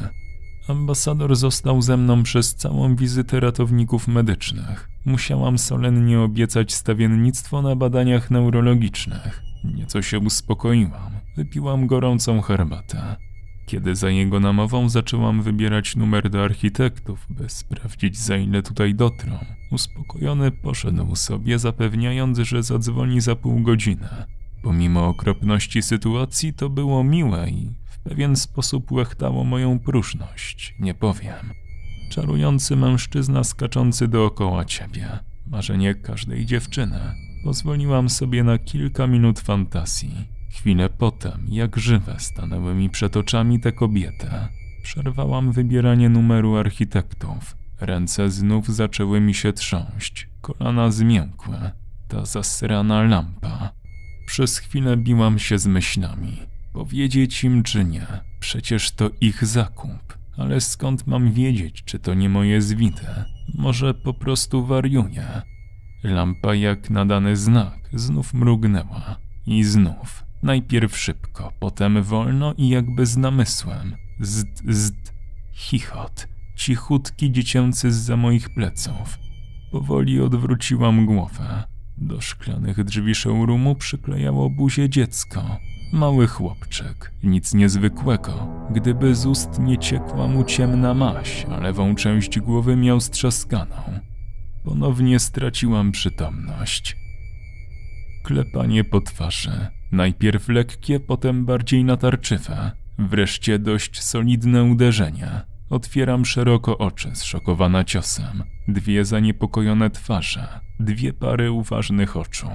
[0.68, 4.90] Ambasador został ze mną przez całą wizytę ratowników medycznych.
[5.06, 9.42] Musiałam solennie obiecać stawiennictwo na badaniach neurologicznych.
[9.64, 11.12] Nieco się uspokoiłam.
[11.38, 13.16] Wypiłam gorącą herbatę.
[13.70, 19.46] Kiedy za jego namową zaczęłam wybierać numer do architektów, by sprawdzić za ile tutaj dotrą,
[19.72, 24.08] uspokojony poszedł sobie, zapewniając, że zadzwoni za pół godziny.
[24.64, 31.54] Pomimo okropności sytuacji, to było miłe i w pewien sposób łechtało moją próżność, nie powiem.
[32.12, 37.00] Czarujący mężczyzna skaczący dookoła ciebie, marzenie każdej dziewczyny.
[37.44, 43.72] Pozwoliłam sobie na kilka minut fantazji Chwilę potem, jak żywe, stanęły mi przed oczami te
[43.72, 44.28] kobiety.
[44.84, 47.58] Przerwałam wybieranie numeru architektów.
[47.80, 51.72] Ręce znów zaczęły mi się trząść, kolana zmiękłe.
[52.08, 53.72] Ta zasrana lampa.
[54.26, 56.38] Przez chwilę biłam się z myślami.
[56.74, 58.08] Powiedzieć im czy nie,
[58.40, 60.18] przecież to ich zakup.
[60.38, 63.26] Ale skąd mam wiedzieć, czy to nie moje zwite?
[63.54, 65.42] Może po prostu wariuję.
[66.04, 69.16] Lampa jak nadany znak znów mrugnęła.
[69.46, 73.96] I znów Najpierw szybko, potem wolno i jakby z namysłem.
[74.20, 75.12] Zd, zd,
[75.54, 79.20] chichot, cichutki dziecięcy zza moich pleców.
[79.72, 81.64] Powoli odwróciłam głowę.
[81.98, 85.58] Do szklanych drzwi showroomu przyklejało buzię dziecko.
[85.94, 88.48] Mały chłopczyk, nic niezwykłego.
[88.72, 94.00] Gdyby z ust nie ciekła mu ciemna maś, a lewą część głowy miał strzaskaną.
[94.64, 96.96] Ponownie straciłam przytomność.
[98.24, 102.72] Klepanie po twarzy, Najpierw lekkie, potem bardziej natarczywe.
[103.00, 105.42] Wreszcie dość solidne uderzenie.
[105.70, 108.44] Otwieram szeroko oczy, zszokowana ciosem.
[108.68, 112.50] Dwie zaniepokojone twarze, dwie pary uważnych oczu.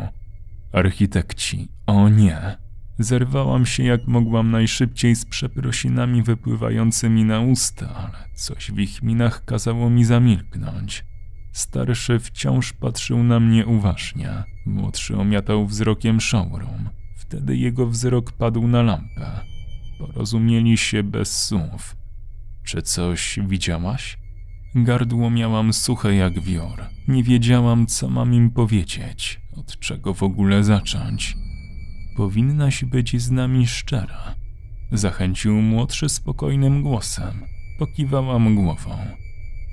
[0.72, 2.56] Architekci, o nie.
[2.98, 9.44] Zerwałam się jak mogłam najszybciej z przeprosinami wypływającymi na usta, ale coś w ich minach
[9.44, 11.04] kazało mi zamilknąć.
[11.52, 16.88] Starszy wciąż patrzył na mnie uważnie, młodszy omiatał wzrokiem showroom.
[17.28, 19.40] Wtedy jego wzrok padł na lampę.
[19.98, 21.96] Porozumieli się bez słów.
[22.64, 24.18] Czy coś widziałaś?
[24.74, 26.84] Gardło miałam suche jak wior.
[27.08, 31.36] Nie wiedziałam, co mam im powiedzieć, od czego w ogóle zacząć.
[32.16, 34.34] Powinnaś być z nami szczera.
[34.92, 37.44] Zachęcił młodszy spokojnym głosem.
[37.78, 38.96] Pokiwałam głową.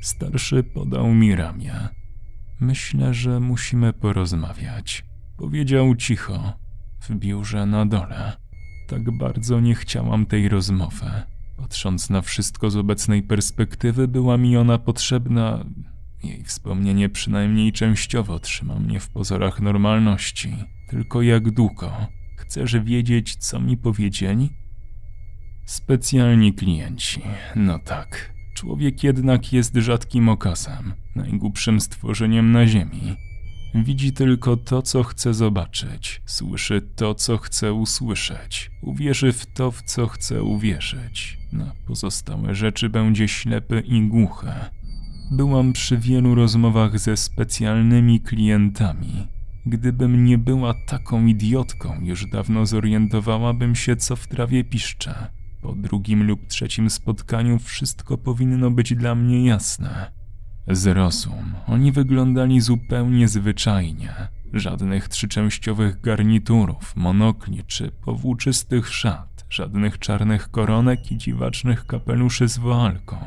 [0.01, 1.73] Starszy podał mi ramię.
[2.59, 5.05] Myślę, że musimy porozmawiać.
[5.37, 6.53] Powiedział cicho,
[7.01, 8.37] w biurze na dole.
[8.87, 11.11] Tak bardzo nie chciałam tej rozmowy.
[11.57, 15.65] Patrząc na wszystko z obecnej perspektywy, była mi ona potrzebna.
[16.23, 20.55] Jej wspomnienie przynajmniej częściowo trzyma mnie w pozorach normalności.
[20.89, 21.91] Tylko jak długo?
[22.37, 24.49] Chcesz wiedzieć, co mi powiedzieli?
[25.65, 27.21] Specjalni klienci.
[27.55, 28.33] No tak.
[28.53, 33.15] Człowiek jednak jest rzadkim okazem, najgłupszym stworzeniem na ziemi.
[33.75, 39.81] Widzi tylko to, co chce zobaczyć, słyszy to, co chce usłyszeć, uwierzy w to, w
[39.81, 41.37] co chce uwierzyć.
[41.51, 44.47] Na pozostałe rzeczy będzie ślepy i głuchy.
[45.31, 49.27] Byłam przy wielu rozmowach ze specjalnymi klientami.
[49.65, 55.27] Gdybym nie była taką idiotką, już dawno zorientowałabym się, co w trawie piszcze.
[55.61, 60.11] Po drugim lub trzecim spotkaniu wszystko powinno być dla mnie jasne.
[60.67, 64.13] Zrozum, oni wyglądali zupełnie zwyczajnie.
[64.53, 73.17] Żadnych trzyczęściowych garniturów, monokli czy powłóczystych szat, żadnych czarnych koronek i dziwacznych kapeluszy z woalką.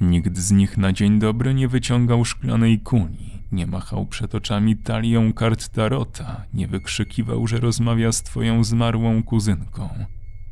[0.00, 5.32] Nikt z nich na dzień dobry nie wyciągał szklanej kuli, nie machał przed oczami talią
[5.32, 9.88] kart tarota, nie wykrzykiwał, że rozmawia z twoją zmarłą kuzynką.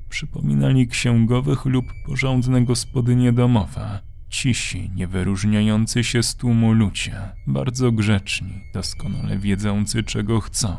[0.09, 9.39] Przypominali księgowych lub porządne gospodynie domowe, Cisi, niewyróżniający się z tłumu ludzie, bardzo grzeczni, doskonale
[9.39, 10.77] wiedzący czego chcą.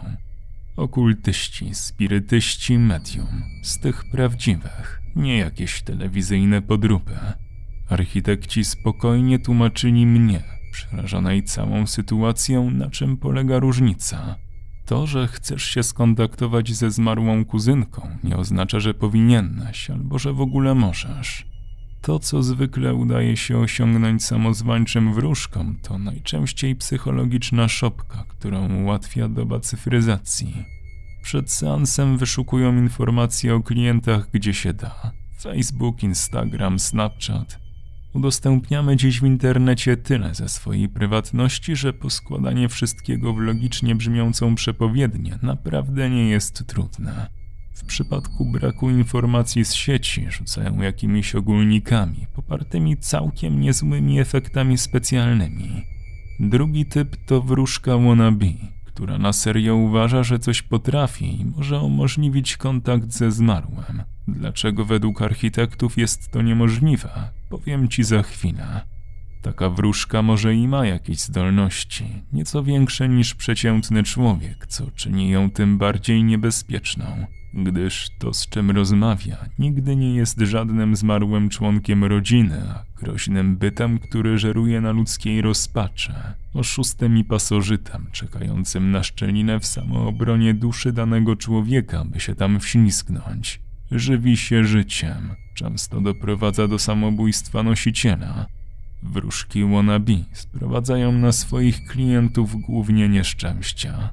[0.75, 7.19] Okultyści, spirytyści, medium, z tych prawdziwych, nie jakieś telewizyjne podróby.
[7.89, 14.35] Architekci spokojnie tłumaczyli mnie, przerażonej całą sytuacją, na czym polega różnica.
[14.85, 20.41] To, że chcesz się skontaktować ze zmarłą kuzynką, nie oznacza, że powinieneś albo że w
[20.41, 21.50] ogóle możesz.
[22.01, 29.59] To, co zwykle udaje się osiągnąć samozwańczym wróżkom, to najczęściej psychologiczna szopka, którą ułatwia doba
[29.59, 30.65] cyfryzacji.
[31.23, 35.11] Przed seansem wyszukują informacje o klientach gdzie się da.
[35.41, 37.59] Facebook, Instagram, Snapchat.
[38.13, 45.39] Udostępniamy dziś w internecie tyle ze swojej prywatności, że poskładanie wszystkiego w logicznie brzmiącą przepowiednię
[45.41, 47.40] naprawdę nie jest trudne.
[47.73, 55.83] W przypadku braku informacji z sieci rzucają jakimiś ogólnikami, popartymi całkiem niezłymi efektami specjalnymi.
[56.39, 58.45] Drugi typ to wróżka wannabe,
[58.85, 64.03] która na serio uważa, że coś potrafi i może umożliwić kontakt ze zmarłym.
[64.27, 68.90] Dlaczego według architektów jest to niemożliwe, powiem ci za chwilę.
[69.41, 75.49] Taka wróżka może i ma jakieś zdolności, nieco większe niż przeciętny człowiek, co czyni ją
[75.49, 82.61] tym bardziej niebezpieczną, gdyż to, z czym rozmawia, nigdy nie jest żadnym zmarłym członkiem rodziny,
[82.69, 86.13] a groźnym bytem, który żeruje na ludzkiej rozpaczy,
[86.53, 93.61] oszustem i pasożytem, czekającym na szczelinę w samoobronie duszy danego człowieka, by się tam wślizgnąć.
[93.91, 98.45] Żywi się życiem, często doprowadza do samobójstwa nosiciela,
[99.03, 104.09] Wróżki wannabe sprowadzają na swoich klientów głównie nieszczęścia.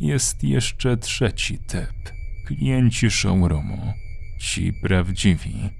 [0.00, 2.12] Jest jeszcze trzeci typ.
[2.46, 3.92] Klienci showroomu.
[4.40, 5.70] Ci prawdziwi.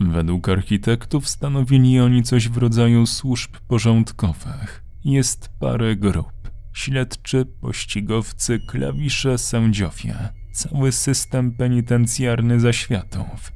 [0.00, 4.84] Według architektów stanowili oni coś w rodzaju służb porządkowych.
[5.04, 6.50] Jest parę grup.
[6.72, 10.14] Śledczy, pościgowcy, klawisze, sędziowie.
[10.52, 13.52] Cały system penitencjarny zaświatów.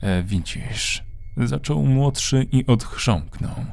[0.00, 3.64] E, widzisz, Zaczął młodszy i odchrząknął.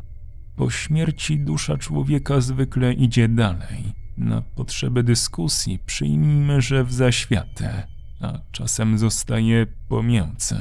[0.56, 3.84] Po śmierci dusza człowieka zwykle idzie dalej.
[4.17, 7.88] Na potrzeby dyskusji przyjmijmy, że w zaświatę,
[8.22, 10.58] a czasem zostaje pomiędzy.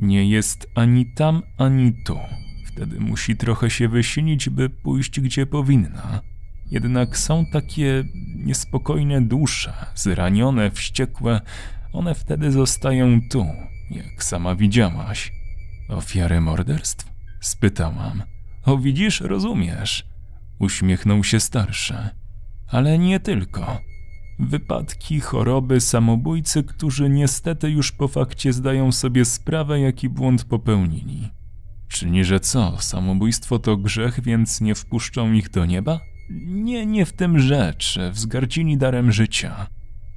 [0.00, 2.18] Nie jest ani tam, ani tu.
[2.66, 6.20] Wtedy musi trochę się wysilić, by pójść gdzie powinna.
[6.70, 8.04] Jednak są takie
[8.36, 11.40] niespokojne dusze, zranione, wściekłe.
[11.92, 13.46] One wtedy zostają tu,
[13.90, 15.37] jak sama widziałaś.
[15.88, 17.12] Ofiary morderstw?
[17.40, 18.22] Spytałam.
[18.64, 20.04] O widzisz, rozumiesz.
[20.58, 22.08] Uśmiechnął się starszy.
[22.68, 23.78] Ale nie tylko.
[24.38, 31.28] Wypadki, choroby, samobójcy, którzy niestety już po fakcie zdają sobie sprawę, jaki błąd popełnili.
[31.88, 36.00] Czyni, że co, samobójstwo to grzech, więc nie wpuszczą ich do nieba?
[36.46, 39.66] Nie, nie w tym rzecz, wzgardzili darem życia.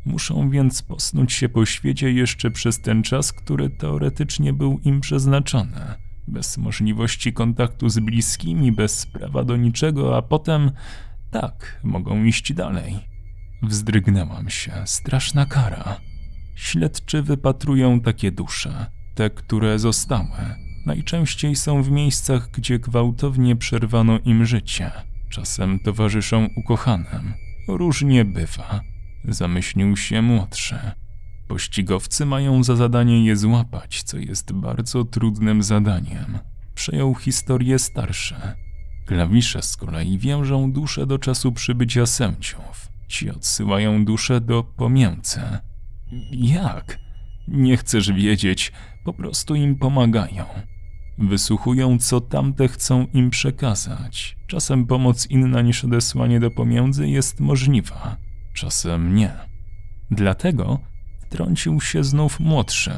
[0.06, 5.82] Muszą więc posnuć się po świecie jeszcze przez ten czas, który teoretycznie był im przeznaczony.
[6.28, 10.72] Bez możliwości kontaktu z bliskimi, bez prawa do niczego, a potem
[11.32, 13.00] tak, mogą iść dalej.
[13.64, 15.98] Wzdrygnęłam się, straszna kara.
[16.56, 18.86] Śledczy wypatrują takie dusze,
[19.16, 20.56] te, które zostały.
[20.86, 24.92] Najczęściej są w miejscach, gdzie gwałtownie przerwano im życie.
[25.30, 27.34] Czasem towarzyszą ukochanym.
[27.68, 28.91] Różnie bywa.
[29.26, 30.80] Zamyślił się młodszy.
[31.48, 36.40] Pościgowcy mają za zadanie je złapać, co jest bardzo trudnym zadaniem.
[36.76, 38.56] Przejął historię starsze.
[39.06, 42.90] Klawisze z kolei wiążą duszę do czasu przybycia sędziów.
[43.08, 45.42] Ci odsyłają duszę do pomiędzy.
[46.32, 47.00] Jak?
[47.48, 48.72] Nie chcesz wiedzieć,
[49.04, 50.46] po prostu im pomagają.
[51.18, 54.38] Wysłuchują, co tamte chcą im przekazać.
[54.48, 58.18] Czasem pomoc inna niż odesłanie do pomiędzy jest możliwa
[58.54, 59.34] czasem nie.
[60.12, 60.80] Dlatego
[61.22, 62.92] wtrącił się znów młodszy.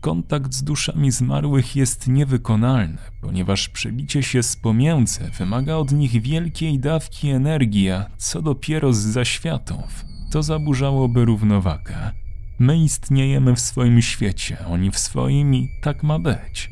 [0.00, 6.78] Kontakt z duszami zmarłych jest niewykonalny, ponieważ przebicie się z pomiędzy wymaga od nich wielkiej
[6.78, 12.10] dawki energii, a co dopiero z zaświatów, to zaburzałoby równowagę.
[12.58, 16.70] My istniejemy w swoim świecie, oni w swoim i tak ma być.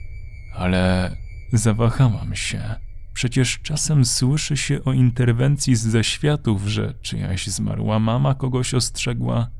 [0.54, 1.16] Ale
[1.52, 2.74] zawahałam się.
[3.22, 9.50] Przecież czasem słyszy się o interwencji z zaświatów, że czyjaś zmarła mama kogoś ostrzegła.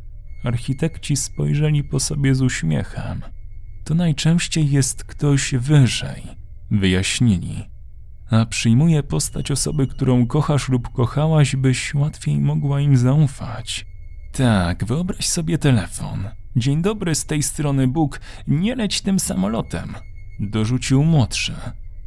[0.45, 3.23] Architekci spojrzeli po sobie z uśmiechem.
[3.85, 6.23] To najczęściej jest ktoś wyżej,
[6.71, 7.65] wyjaśnili.
[8.31, 13.87] A przyjmuje postać osoby, którą kochasz lub kochałaś, byś łatwiej mogła im zaufać.
[14.33, 16.29] Tak, wyobraź sobie telefon.
[16.57, 19.95] Dzień dobry, z tej strony Bóg, nie leć tym samolotem.
[20.41, 21.55] Dorzucił młodszy.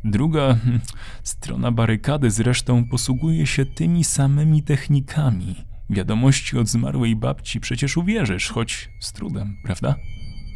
[0.08, 0.82] Druga hmm,
[1.24, 5.56] strona barykady zresztą posługuje się tymi samymi technikami.
[5.90, 9.96] Wiadomości od zmarłej babci przecież uwierzysz, choć z trudem, prawda?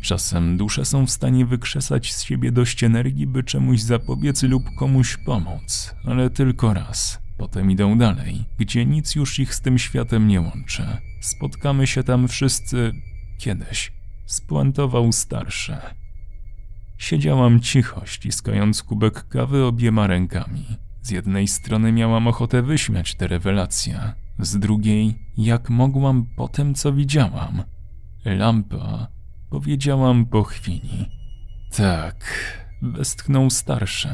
[0.01, 5.17] Czasem dusze są w stanie wykrzesać z siebie dość energii, by czemuś zapobiec lub komuś
[5.17, 7.19] pomóc, ale tylko raz.
[7.37, 10.83] Potem idą dalej, gdzie nic już ich z tym światem nie łączy.
[11.21, 12.93] Spotkamy się tam wszyscy
[13.37, 13.91] kiedyś.
[14.25, 15.77] Spuentował starszy.
[16.99, 20.65] Siedziałam cicho, ściskając kubek kawy obiema rękami.
[21.01, 26.93] Z jednej strony miałam ochotę wyśmiać tę rewelację, z drugiej, jak mogłam po tym, co
[26.93, 27.63] widziałam.
[28.25, 29.07] Lampa,
[29.49, 31.09] powiedziałam po chwili.
[31.75, 32.25] Tak,
[32.81, 34.13] westchnął starszy.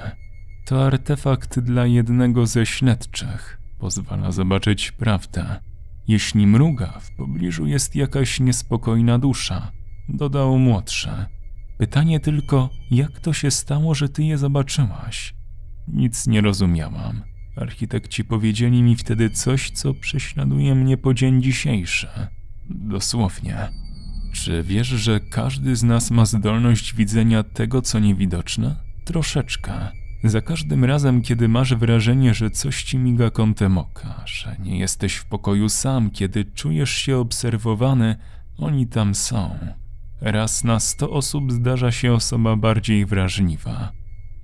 [0.65, 3.61] To artefakt dla jednego ze śledczych.
[3.79, 5.59] Pozwala zobaczyć prawdę.
[6.07, 9.71] Jeśli mruga, w pobliżu jest jakaś niespokojna dusza,
[10.09, 11.34] dodał młodszy.
[11.77, 15.33] Pytanie tylko, jak to się stało, że ty je zobaczyłaś?
[15.87, 17.21] Nic nie rozumiałam.
[17.55, 22.07] Architekci powiedzieli mi wtedy coś, co prześladuje mnie po dzień dzisiejszy.
[22.69, 23.69] Dosłownie.
[24.33, 28.75] Czy wiesz, że każdy z nas ma zdolność widzenia tego, co niewidoczne?
[29.05, 29.73] Troszeczkę.
[30.23, 35.15] Za każdym razem, kiedy masz wrażenie, że coś ci miga kątem oka, że nie jesteś
[35.15, 38.15] w pokoju sam, kiedy czujesz się obserwowany,
[38.57, 39.57] oni tam są.
[40.21, 43.91] Raz na sto osób zdarza się osoba bardziej wrażliwa.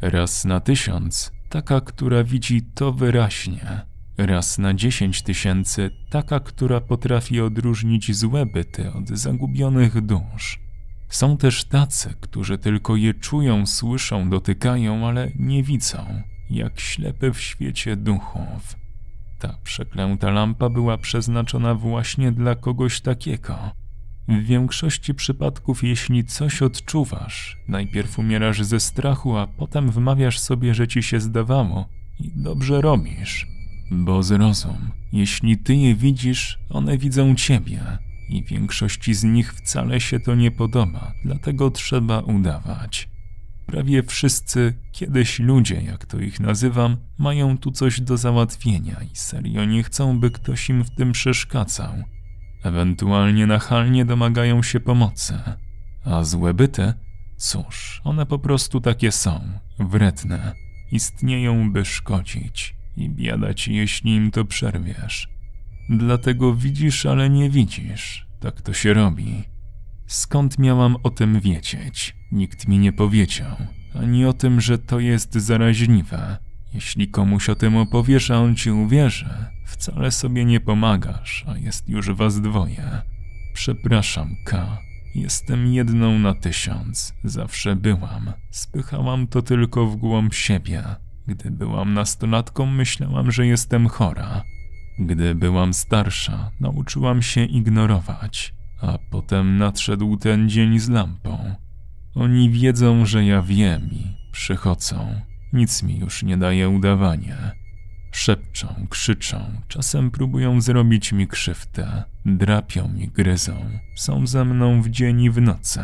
[0.01, 3.81] Raz na tysiąc taka, która widzi to wyraźnie.
[4.17, 10.59] Raz na dziesięć tysięcy taka, która potrafi odróżnić złe byty od zagubionych dusz.
[11.09, 17.41] Są też tacy, którzy tylko je czują, słyszą, dotykają, ale nie widzą, jak ślepy w
[17.41, 18.75] świecie duchów.
[19.39, 23.80] Ta przeklęta lampa była przeznaczona właśnie dla kogoś takiego.
[24.27, 30.87] W większości przypadków, jeśli coś odczuwasz, najpierw umierasz ze strachu, a potem wmawiasz sobie, że
[30.87, 31.85] ci się zdawało
[32.19, 33.47] i dobrze robisz.
[33.91, 37.81] Bo zrozum, jeśli ty je widzisz, one widzą ciebie
[38.29, 43.09] i większości z nich wcale się to nie podoba, dlatego trzeba udawać.
[43.65, 49.65] Prawie wszyscy, kiedyś ludzie, jak to ich nazywam, mają tu coś do załatwienia i serio
[49.65, 51.93] nie chcą, by ktoś im w tym przeszkadzał.
[52.63, 55.39] Ewentualnie nachalnie domagają się pomocy.
[56.05, 56.93] A złe byty?
[57.37, 59.41] Cóż, one po prostu takie są,
[59.79, 60.53] wredne.
[60.91, 65.27] Istnieją, by szkodzić i biada ci, jeśli im to przerwiesz.
[65.89, 68.27] Dlatego widzisz, ale nie widzisz.
[68.39, 69.43] Tak to się robi.
[70.07, 72.15] Skąd miałam o tym wiedzieć?
[72.31, 73.55] Nikt mi nie powiedział.
[73.95, 76.37] Ani o tym, że to jest zaraźliwe.
[76.73, 79.29] Jeśli komuś o tym opowiesz, a on ci uwierzy,
[79.65, 83.01] wcale sobie nie pomagasz, a jest już was dwoje.
[83.53, 84.77] Przepraszam, K.
[85.15, 87.13] Jestem jedną na tysiąc.
[87.23, 88.31] Zawsze byłam.
[88.51, 90.83] Spychałam to tylko w głąb siebie.
[91.27, 94.43] Gdy byłam nastolatką, myślałam, że jestem chora.
[94.99, 101.55] Gdy byłam starsza, nauczyłam się ignorować, a potem nadszedł ten dzień z lampą.
[102.15, 105.21] Oni wiedzą, że ja wiem i przychodzą.
[105.53, 107.51] Nic mi już nie daje udawania.
[108.11, 113.55] Szepczą, krzyczą, czasem próbują zrobić mi krzywdę, drapią i gryzą.
[113.95, 115.81] Są ze mną w dzień i w nocy.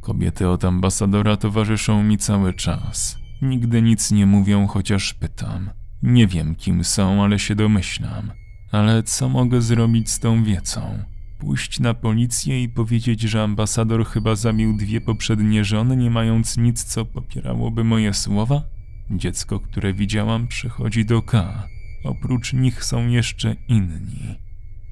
[0.00, 3.18] Kobiety od ambasadora towarzyszą mi cały czas.
[3.42, 5.70] Nigdy nic nie mówią, chociaż pytam.
[6.02, 8.32] Nie wiem, kim są, ale się domyślam.
[8.72, 11.04] Ale co mogę zrobić z tą wiecą?
[11.38, 16.84] Pójść na policję i powiedzieć, że ambasador chyba zabił dwie poprzednie żony, nie mając nic,
[16.84, 18.62] co popierałoby moje słowa?
[19.10, 21.62] Dziecko, które widziałam, przychodzi do K.
[22.04, 24.38] Oprócz nich są jeszcze inni.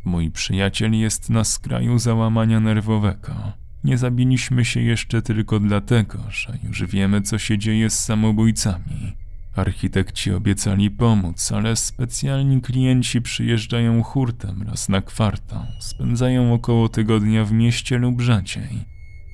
[0.05, 3.53] Mój przyjaciel jest na skraju załamania nerwowego.
[3.85, 9.17] Nie zabiliśmy się jeszcze tylko dlatego, że już wiemy, co się dzieje z samobójcami.
[9.57, 17.53] Architekci obiecali pomóc, ale specjalni klienci przyjeżdżają hurtem raz na kwartał, spędzają około tygodnia w
[17.53, 18.85] mieście lub rzadziej.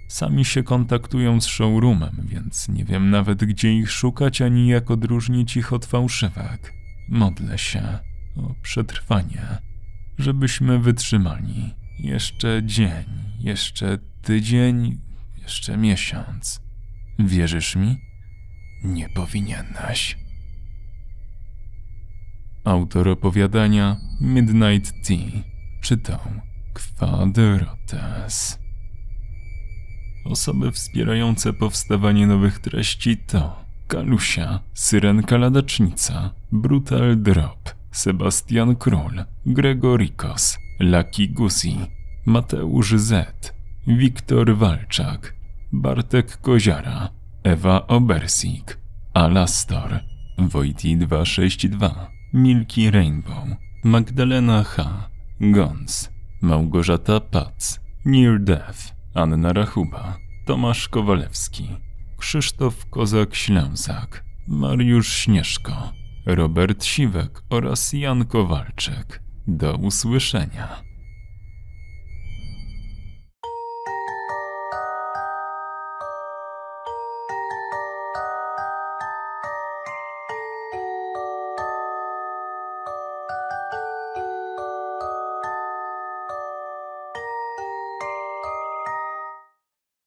[0.08, 5.56] Sami się kontaktują z showroomem, więc nie wiem nawet gdzie ich szukać ani jak odróżnić
[5.56, 6.72] ich od fałszywek.
[7.08, 7.98] Modlę się
[8.36, 9.58] o przetrwanie,
[10.18, 11.74] żebyśmy wytrzymali.
[11.98, 13.04] Jeszcze dzień,
[13.40, 15.00] jeszcze tydzień,
[15.42, 16.60] jeszcze miesiąc.
[17.18, 17.96] Wierzysz mi?
[18.84, 20.18] Nie powinieneś.
[22.64, 25.42] Autor opowiadania Midnight Tea
[25.80, 26.20] czytał
[26.74, 28.65] Kwadrotes.
[30.28, 41.28] Osoby wspierające powstawanie nowych treści to Kalusia, Syrenka Ladacznica, Brutal Drop, Sebastian Król, Gregorikos, Lucky
[41.28, 41.76] Gusi,
[42.26, 43.52] Mateusz Z,
[43.86, 45.34] Wiktor Walczak,
[45.72, 47.08] Bartek Koziara,
[47.44, 48.78] Ewa Obersik,
[49.14, 50.00] Alastor,
[50.38, 53.44] Wojti 262, Milki Rainbow,
[53.84, 55.08] Magdalena H,
[55.40, 56.10] Gons,
[56.42, 61.68] Małgorzata Pac, Near Death, Anna Rachuba, Tomasz Kowalewski,
[62.18, 65.92] Krzysztof Kozak-Ślęzak, Mariusz Śnieżko,
[66.26, 69.22] Robert Siwek oraz Jan Kowalczyk.
[69.46, 70.68] Do usłyszenia.